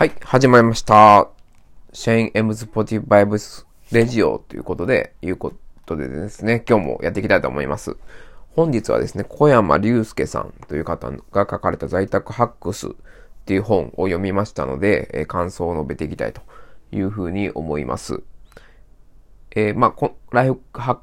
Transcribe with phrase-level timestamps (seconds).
[0.00, 1.28] はい、始まりました。
[1.92, 5.52] シェイン・エムズ・ポティブ・バイブス・レジオということで、いうこ
[5.84, 7.98] とでですね、今日もやっていきたいと思います。
[8.56, 12.90] 本日はですね、小山隆介さんという方が書かれた在宅ハックスっ
[13.44, 16.40] ていう本を読みましたので、えー感想を述べていきたいと
[16.92, 18.22] いうふうに思います。
[19.50, 20.98] えーまあ、ライフハッ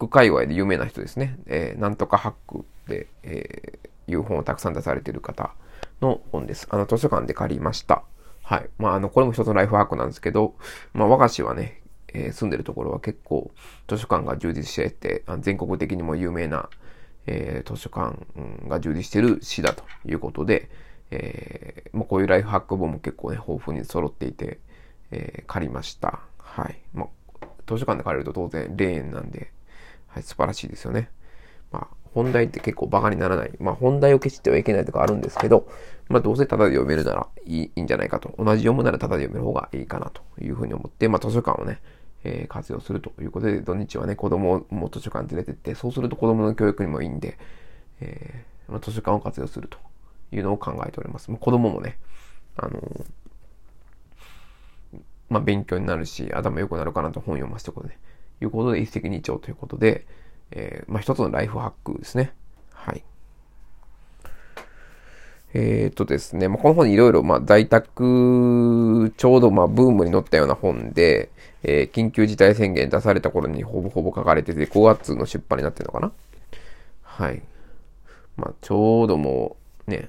[0.00, 1.38] ク界隈で有名な人ですね。
[1.46, 3.78] えーなんとかハックで、え
[4.08, 5.54] いう本をたくさん出されている方
[6.00, 6.66] の本です。
[6.70, 8.02] あの、図書館で借りました。
[8.42, 8.68] はい。
[8.78, 10.56] まあ、あの、これも一つのライフハックなんですけど、
[10.94, 11.80] まあ、我が市はね、
[12.14, 13.50] えー住んでるところは結構
[13.88, 16.68] 図書館が充実していて、あの全国的にも有名な、
[17.26, 18.18] えー図書館
[18.68, 20.68] が充実している市だということで、
[21.10, 24.58] えーまあ、こういうライフハック本も結構ね、豊富に揃っていて、
[25.10, 26.20] えー借りました。
[26.38, 26.78] はい。
[26.92, 27.04] ま
[27.40, 29.52] あ、図書館で借りると当然霊園なんで、
[30.08, 31.10] はい、素晴らしいですよね。
[31.72, 33.52] まあ、本題って結構バカにならない。
[33.58, 35.68] まあ、本題を消してはいけないとかあるんですけど、
[36.08, 38.34] まあ、どうせタダで読めるならいいいいんじゃないかと。
[38.38, 41.80] 同じ読むならタダで読める方がいいかなというふうに思って、まあ、図書館をね、
[42.24, 47.38] えー活用するということで、土日はね、子供も図書館連れてって、そうすると子供の教育にもいいんで、
[48.00, 49.78] えーまあ、図書館を活用すると
[50.32, 51.30] いうのを考えております。
[51.30, 51.98] まあ子供もね、
[52.56, 53.04] あのー
[55.32, 57.96] まあ、勉強になるし、頭良くなるかなと本読ませてことで、
[58.42, 60.06] いうことで一石二鳥ということで、
[60.54, 62.32] えーまあ、一つのライフハックですね。
[62.72, 63.02] はい。
[65.54, 71.30] えー、とですね、まあ、この本にいろいろ、まあ、在宅、ちょうど、まあ、ブームに乗ったような本で、
[71.62, 76.12] えー緊急事態宣言出された頃にほぼほぼ書かれてて、5月の出版になってるのかな
[77.02, 77.42] はい。
[78.36, 80.08] まあ、ちょうどもう、ね、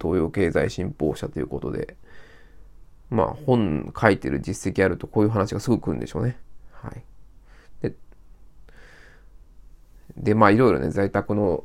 [0.00, 1.96] 東洋経済新報社ということで、
[3.10, 6.38] まあ、本書いてる実績あるとこういう話がすぐ来るんでしょうね。
[6.72, 7.02] はい。
[7.82, 7.94] で、
[10.16, 11.64] で、まあ、いろいろね、在宅の、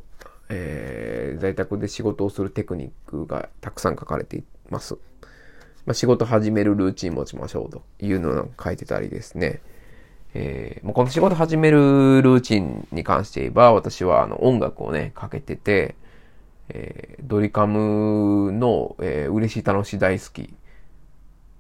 [0.49, 4.95] えー在宅で仕事をするテクニックがたくさん書かれています。
[5.85, 9.61] まあ、仕事始めるルーチン持ちましょうというのを書いてたりですね。
[10.33, 15.95] えーもうこの仕事始めるルーチンに関して言えば、私はあの音楽をね、かけてて、
[16.69, 20.53] えードリカムの、えー嬉しい楽しい大好き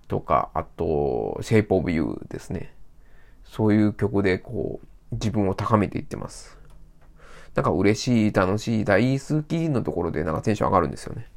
[0.07, 2.73] とか、あと、Shape of You ですね。
[3.43, 6.57] そういう曲でこう、自分を高めていってます。
[7.55, 11.27] なんか嬉しい、楽しい、大好きのところでなんかテンション上がるんですよね。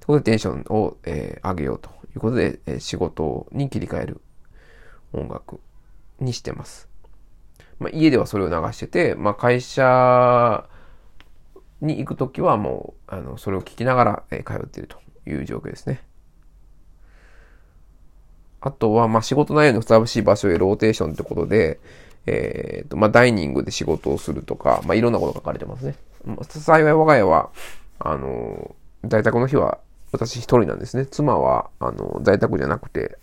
[0.00, 4.20] ということでテンションを、えー上げようということで、えー仕事に切り替える
[5.12, 5.60] 音楽
[6.18, 6.88] にしてます。
[7.78, 10.68] まあ、家ではそれを流してて、まあ、会社
[11.80, 14.98] に行くときはもう、あの、それを聞きながら、えー通っていると
[15.28, 16.02] いう状況ですね。
[18.62, 21.80] あとは、まあ、仕事内容にふさわしい場所へローテーションってことで、
[22.26, 25.96] えっ、と、まあ、ダイニングで仕事をするとか、まあ、いろんなこと書かれてますね。
[26.46, 27.50] 幸い我が家は、
[27.98, 29.78] あの、在宅の日は
[30.12, 31.06] 私一人なんですね。
[31.06, 33.18] 妻は、あの、在宅じゃなくて、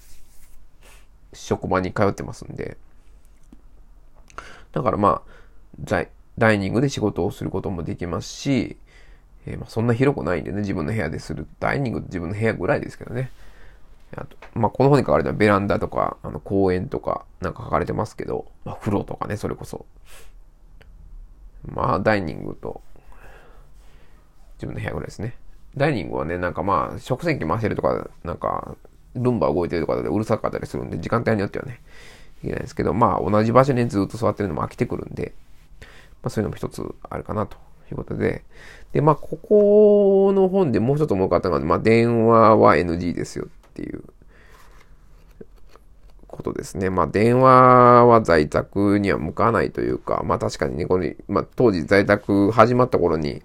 [1.33, 2.77] 職場に通ってますんで。
[4.71, 5.31] だからまあ、
[5.83, 8.77] 在ダイニングで仕事をすることもできますし、
[9.45, 11.47] えーまあ、そんな広くないんでね、自分の部屋でする。
[11.59, 13.31] ダイニング自分の部屋ぐらいですけどね。
[14.15, 19.85] あと、まあ、この本に書かれたベランダとか、あの、公園とか、なんか書かれてますけど、まあ、風呂とかね、それこそ。
[21.65, 22.81] まあ、ダイニングと、
[24.55, 25.35] 自分の部屋ぐらいですね。
[25.75, 28.75] ダイニングはね、なんかまあ、食洗機回してるとか、なんか、
[29.15, 31.81] ルンバ動いてるとかでうるさかったりするんで、時間帯によってはね、
[32.43, 35.33] いけないですけど、まあ、同じ場所にずっと座ってるのも飽きてくるんで、
[36.21, 37.57] まあ、そういうのも一つあるかなと
[37.91, 38.43] いうことで、
[38.93, 44.03] で、まあ、ここの本でもう一つ思う方が、まあ、電話は NG ですよていう
[46.27, 46.89] ことですね。
[46.89, 53.43] まあ、電話は在宅には向かないというか、まあ、確かにね、この、まあ、当時在宅始まった頃に、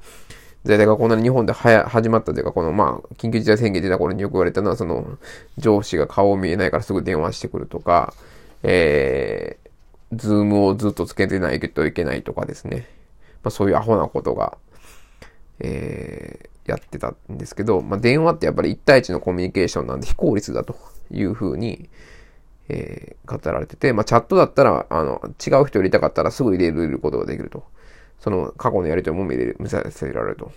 [0.65, 5.19] 在宅がこんなに日本で始まったというか、この、まあ、緊急事態宣言出た頃によく言われたのは、その、
[5.59, 8.15] 上司が顔見えないからすぐ電話してくるとか、
[8.62, 12.87] えー、ズームをずっとつけてないといけないとかですね。
[13.42, 14.56] まあ、そういうアホなことが、
[15.59, 20.77] えー、やってたんですけど、まあ、電話ってやっぱり1対1のコミュニケーションなんで非効率だと
[21.10, 21.89] いうふうに、
[22.69, 27.65] えー、語られてて、まあ、チャットだったら、あの、違う人入れたかったらすぐ入れることができると。
[28.21, 30.53] その過去のやりとりも見れる、見させられると。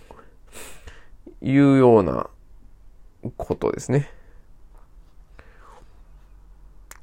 [1.42, 2.30] いうような
[3.38, 4.10] ことですね。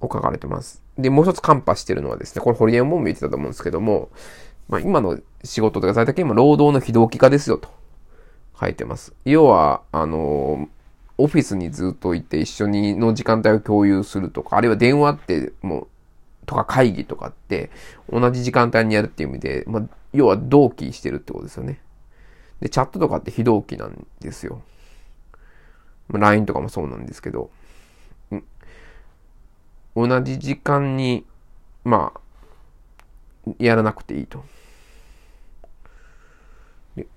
[0.01, 0.83] を書かれてます。
[0.97, 4.11] で、もう一つカンパしてるのはですね、これホリエモンも言ってたと思うんですけども、
[4.69, 7.69] まあ、今の仕事とか在宅今労働の非同期化ですよと
[8.63, 9.13] 書いてます。
[9.25, 10.69] 要は、あの、
[11.19, 15.87] オフィスにずっといて一緒にの時間帯を共有するとか、あるいは電話ってもう、
[16.47, 17.71] とか会議とかって
[18.11, 19.83] 同じ時間帯にやるっていう意味で、まあ、
[20.13, 21.81] 要は同期してるってことですよね。
[22.61, 24.63] で、チャットとかって非同期なんですよ。
[26.09, 27.51] まあ、LINE とかもそうなんですけど、
[29.95, 31.25] 同じ時間に、
[31.85, 34.45] まあ、やらなくていいと。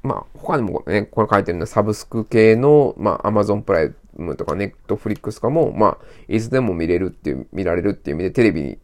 [0.04, 8.80] まあ、他にもね、これ書いてるのはサブスク系の、まあ、Amazon プライムとか Netflix とかも、まあ、いつでも見れるっていう、見られるっていう意味で、テレビ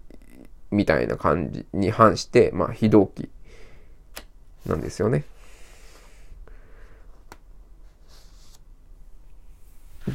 [0.70, 3.30] みたいな感じに反して、まあ、非同期
[4.66, 5.24] なんですよね。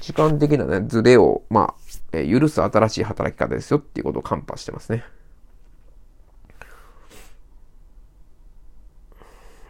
[0.00, 5.04] 時間的なね、ズレを、まあ、え、許す新しい働き方ですよっていうことをカンパしてますね。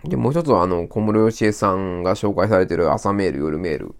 [0.08, 3.94] で、もう一つは、あの、小室よしえさんが紹介されてる朝メール、夜メール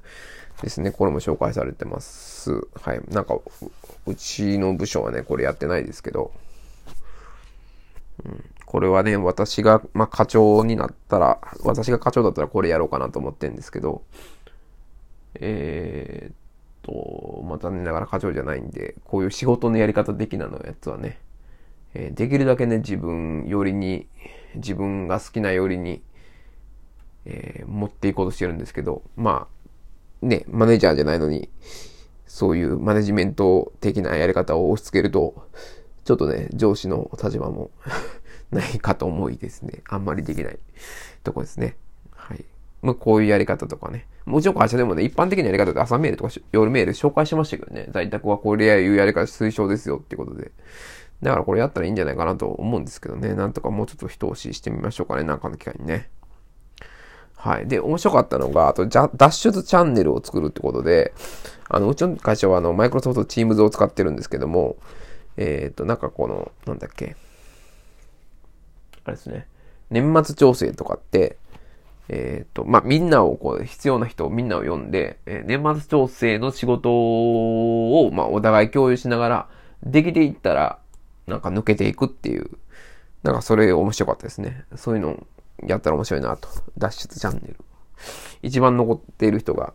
[0.63, 0.91] ですね。
[0.91, 2.67] これも紹介されてます。
[2.81, 3.01] はい。
[3.11, 3.39] なんか、
[4.07, 6.33] うちの部署はね、これやってないですけど、
[8.25, 14.03] うん、これはね、私が、まあ、課長になったら、私が課長だったらこれやろうかなと思ってるんですけど、
[15.35, 16.35] えー、っ
[16.83, 21.19] と、まあ、残念ながら課長じゃないんで、こういう仕事のやり方的なのやつはね、
[21.99, 24.07] え、できるだけね、自分よりに、
[24.57, 26.03] 自分が好きなよりに、
[27.25, 29.49] えー、持っていこうとしてるんですけど、ま
[30.23, 31.49] あ、ね、マネージャーじゃないのに、
[32.27, 35.49] そういうマネジメント的なやり方を押し付けると、
[36.05, 37.71] ちょっとね、上司の立場も
[38.53, 39.83] ないかと思いですね。
[39.89, 40.59] あんまりできない
[41.25, 41.77] とこですね。
[42.13, 42.45] はい。
[42.83, 44.07] まあ、こういうやり方とかね。
[44.27, 47.89] もちろん会社でもね、一般的なやり方で朝メールとか夜メール紹介しましたけどね。
[47.91, 50.53] 在宅はこれやいうやり方推奨ですよってことで。
[51.23, 53.35] だからこれやったらいいんじゃないかなと思うんですけどね。
[53.35, 55.23] なんとかもうちょっと一押ししてみましょうかね。
[55.23, 56.11] なんかの機会にね。
[57.37, 57.69] はい。
[57.69, 61.15] で、面白かったのが、あと、脱出チャンネルを作るってことで、
[61.69, 64.77] あの、うちの会社はあの、マイクロソフト Teams を使ってるんですけども、
[65.37, 67.17] えっ、ー、と、なんかこの、なんだっけ。
[69.05, 69.47] あれですね。
[69.91, 71.37] 年末調整とかって、
[72.09, 79.49] えっ、ー、と、まあ、みんなをこう、必要な人をみんなを呼んで、えー、年末調整の仕事を、まあ、お互い共有しながら、
[79.83, 80.79] できていったら、
[81.27, 82.51] なんか抜けていくっていう、
[83.23, 84.65] なんかそれ面白かったですね。
[84.77, 85.27] そういうの
[85.67, 86.49] やったら面白いなと。
[86.79, 87.57] 脱出チャンネル。
[88.43, 89.75] 一番残っている人が、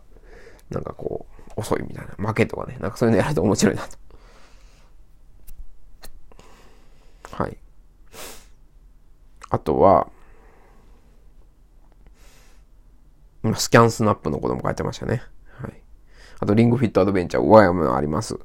[0.70, 1.26] なんかこ
[1.56, 3.98] う、遅いみたいな、負けとかね、なんかそういうのやると面白いなと。
[7.32, 7.56] はい。
[9.50, 10.08] あとは、
[13.56, 15.22] スキャンスナップのことも書いてましたね。
[15.60, 15.82] はい。
[16.38, 18.38] あと、リングフィットアドベンチャー、ワイヤもあります。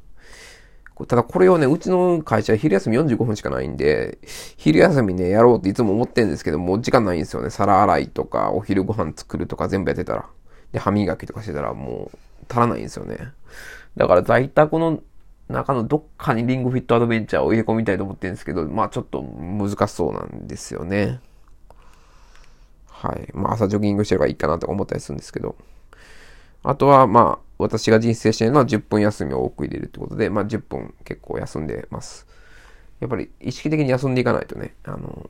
[1.05, 4.17] ただこれをね、うちの会社昼休み45分しかないんで、
[4.57, 7.51] 昼休みね、やろうっていつも思ってるんですけど、もう時間ないんですよね。
[7.51, 10.25] 皿洗いとか、お昼ご飯作るとか全部やってたら。
[10.71, 12.17] で、歯磨きとかしてたらもう
[12.49, 13.17] 足らないんですよね。
[13.95, 15.01] だから在宅の
[15.49, 21.19] 中のどっかにリングフィットアドベンチャーを入れ込みたいと思ってるんですけど、まあちょっと難しそうなんですよね。
[22.89, 23.29] はい。
[23.33, 25.55] まあ朝ジョギングしてればいいかなとか思ったりするんですけど。
[26.69, 32.27] あとは、まあ、私が人生してるのは10分休みを多く入れるってことで、まあ10分結構休んでます。
[32.99, 35.29] やっぱり意識的に休んでいかないとね、あの、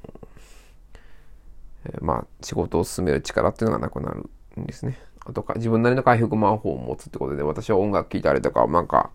[1.86, 4.30] ー、まあ仕事を進める力っていうのがなくなる
[4.60, 4.98] んですね。
[5.28, 9.12] あとか、自分なりの回復魔法を持つってことで、私は音楽聴いたりとか、なんか、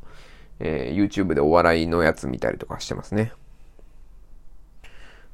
[0.60, 3.32] えー、YouTube でお笑いのやつ見たりとかしてますね。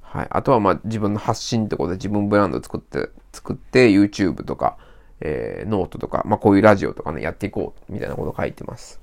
[0.01, 0.27] はい。
[0.31, 4.79] あとは、まあ、自分の発信ってことで自分ブランド作って、作って、YouTube とか、
[5.21, 9.01] えー、ノートとか、まあ、こういうラジオとかね、やっていこう、みたいなこと書いてます。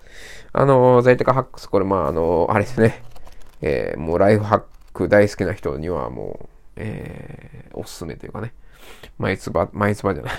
[0.53, 3.03] あのー、在宅ハックス、これ、まあ、あのー、あれですね、
[3.61, 8.53] えー、もうライフハック大好きな人にはもう、えー、おすすめというかね、
[9.17, 10.33] 毎つば、毎つばじゃない、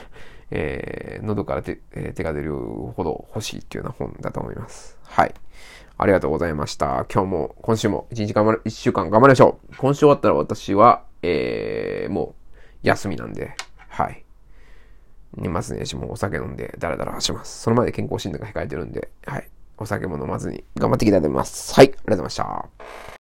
[0.50, 4.98] えー、喉から手,、えー、手が出るほど欲しいっていうような本だと思います。
[5.02, 5.34] はい。
[5.98, 7.06] ありがとうございました。
[7.12, 9.76] 今日も、今週も一日頑張る、一週間頑張りましょう。
[9.76, 12.34] 今週終わったら私は、えー、も
[12.82, 13.56] う、休みなんで、
[13.88, 14.25] はい。
[15.36, 17.62] 年末年始もうお酒飲んでダラダラします。
[17.62, 19.48] その前で健康診断が控えてるんで、はい。
[19.78, 21.74] お酒も飲まずに頑張っていきたいと思います。
[21.74, 21.86] はい。
[21.86, 23.06] ありがとうございました。